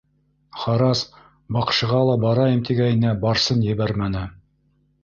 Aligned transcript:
Харрас 0.61 1.03
баҡшыға 1.57 2.01
ла 2.09 2.17
барайым 2.25 2.65
тигәйнем, 2.71 3.21
Барсын 3.27 3.65
ебәрмәне. 3.71 4.27